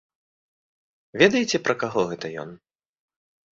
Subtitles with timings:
[1.23, 2.57] Ведаеце, пра каго гэта ён?